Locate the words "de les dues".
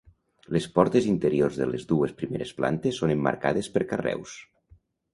1.61-2.15